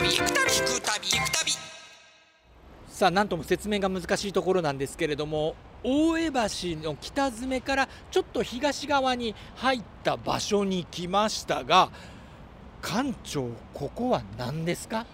[0.00, 1.52] 旅行く旅行く旅行く旅
[2.86, 6.36] さあなんとも説明が難しいところなんですけれども大江橋
[6.80, 11.90] の北詰からちょっと東側に入った場所に来ましたが
[12.80, 15.04] 館長ここは何ですか？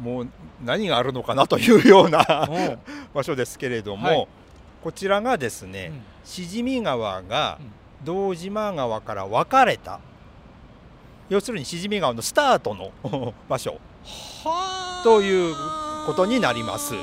[0.00, 0.28] もう
[0.64, 2.52] 何があるのかなというようなう。
[2.74, 2.78] ん
[3.12, 4.28] 場所ですけれども、はい。
[4.84, 6.02] こちらがですね、うん。
[6.24, 8.04] しじみ川がうん。
[8.04, 9.98] 堂島川から分かれた
[11.30, 12.92] 要するにしじみ川のスタートの
[13.48, 13.78] 場所。
[14.44, 15.00] はあ。
[15.04, 15.54] という
[16.04, 16.94] ことになります。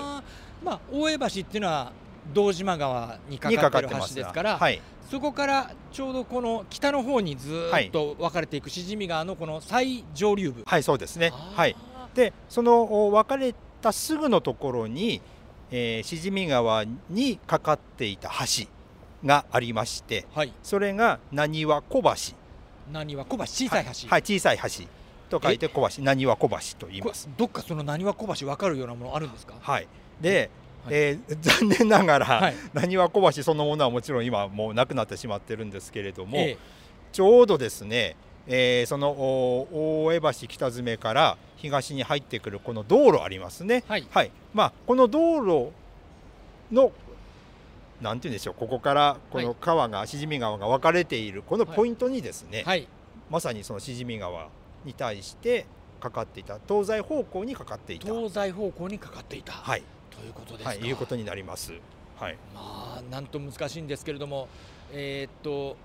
[0.64, 1.94] まあ大江橋っていうのは
[2.34, 11.32] 堂島川にかにかってる橋ですから、はい、そこからちょうどこの北の方にずーっと分かれていくしじみ川のこの最上流部、はい、そうですね。
[11.56, 11.76] はい、
[12.14, 15.22] でそのお分かれたすぐのところに、
[15.72, 18.68] えーしじみ川にかかっていた橋
[19.26, 20.52] がありましてはい。
[20.64, 22.36] それがなにわ小橋
[22.92, 24.86] 何は小橋小さい橋、はい、小さい橋
[25.30, 26.04] と書いて小橋。
[26.04, 27.30] なにわ小橋と言いこます。
[27.38, 29.56] どっかその何は小橋分かるようなものあるんですか？
[29.60, 29.88] はい、
[30.22, 30.50] で、
[30.86, 30.96] はい。
[30.96, 32.56] えー残念ながら、はい。
[32.74, 36.58] なにわ小橋そのものはもちろん今もうなくなってしまってるんですけれども、ええ。
[37.12, 38.16] ちょうどですね、
[38.48, 43.84] えーそのお大江橋北詰から東に入ってくるこの道路ありますね。
[43.88, 44.08] はい。
[44.10, 44.32] はい。
[44.54, 45.72] まあこの道路
[46.72, 46.92] の
[48.02, 48.54] なんて言うんでしょう。
[48.54, 52.88] ここからこの川が、しじみ川が分かれているこのポイントにですね、はい
[53.30, 54.48] まさにそのしじみ川
[54.86, 55.66] に対して
[56.00, 58.06] かかっていた東西方向にかかっていた。
[58.14, 59.84] 東西方向にかかっていた、はい。
[60.12, 60.80] ということですか、はい。
[60.80, 61.74] いうことになります。
[62.20, 62.38] はい。
[62.54, 64.48] まあなんと難しいんですけれども
[64.92, 65.76] えーっと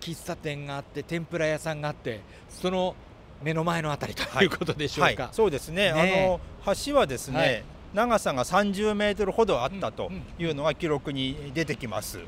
[0.00, 2.94] 喫茶店があって天ぷら屋さんがあってその
[3.42, 5.30] 目の前のあたりとはいいうことでしょうはいか、。
[5.32, 5.92] そうですね。
[5.92, 12.18] ねあの橋はですね、はい長さが30メートルほどあったというのが記録に出てきます。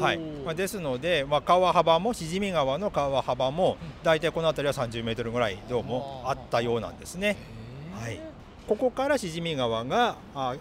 [0.00, 3.88] はい、まあ、ですので、まあ、川幅もしじみ川の川幅もうん。
[4.02, 7.36] 大体この辺りは30メートルぐらいどうもあったようなんですね。
[7.98, 8.20] はい。
[8.66, 10.56] ここからしじみ川があ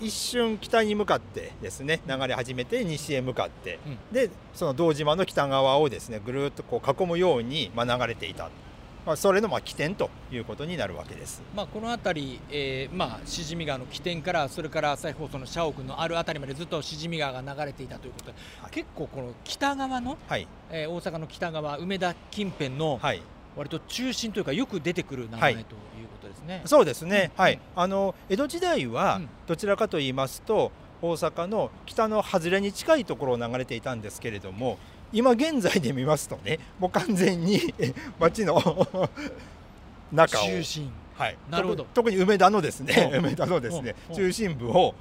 [0.00, 3.98] 一瞬北に向かってですね流れ始めて西へ向かって、うん。
[4.12, 8.48] でその堂島の北側をですねぐるっとこう囲むように、まあ、流れていた、
[9.06, 11.42] まあ、それのまあ起点ということになるわけです。
[11.54, 18.26] まあ、この辺り、えーまあ、しじみ川の起点からそれから朝日放送の社屋のある辺りまでずっとしじみ川が流れていたということ。
[18.26, 18.70] で、はい。
[18.70, 23.22] 結構この北側の、はい、えー大阪の北側梅田近辺のはい。
[23.56, 25.64] 割と中心というかよく出てくる名前はい。
[25.64, 26.62] ということですね。
[26.66, 27.42] そうですね、うん。
[27.42, 29.28] はい、あの江戸時代はうん。
[29.48, 30.70] どちらかと言いますと、
[31.02, 34.78] 大阪の北の外れに近いところを流れていたんですけれども
[35.12, 39.08] 今現在で見ますとねもう完全にえ町の
[40.12, 40.90] 中を、中心。
[41.14, 41.84] はい、なるほど。
[41.84, 43.16] 特特に梅田のですねう。
[43.16, 44.12] ん梅田のですねう。
[44.12, 44.94] ん中心部を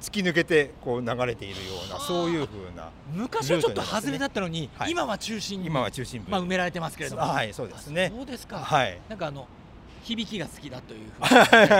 [0.00, 2.88] 突き抜けてこう流れているようなはあそういう風な。
[3.12, 4.90] 昔はちょっと外れだったのに、はい。
[4.90, 8.10] 今は中心に、今は中心部、まあ、埋められてますけれども、はいそうですね。
[8.12, 8.98] あそうですか、はい。
[9.08, 9.46] なんかあの
[10.02, 11.28] 響きが好きだというふうに、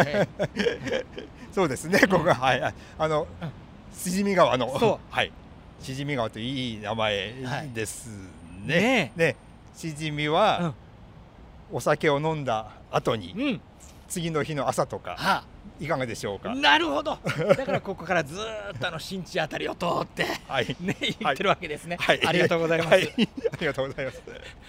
[0.06, 1.06] え
[1.52, 2.74] そうですね、ここが、はい、はい。
[2.98, 3.50] あのうん、
[3.96, 4.68] しじみ川の、
[5.10, 5.32] はい、
[5.80, 7.34] しじみ川といい名前
[7.74, 8.80] ですーね。
[8.80, 9.36] ねね、
[9.74, 10.74] しじみは、
[11.72, 13.60] お酒を飲んだ後に、え、うん、
[14.08, 15.44] 次の日の朝とか、は
[15.80, 16.54] いかがでしょうあ、か？
[16.54, 17.18] なるほど。
[17.56, 21.96] だからここからずーっとあの新地あたりを通ってはい、ね言ってるわけですね。
[21.98, 22.90] はい、ありがとうございます。
[22.90, 24.22] はい、ありがとうございます。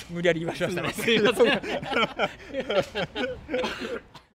[0.09, 0.93] 無理やり言わしましたね。
[0.93, 1.61] すいません。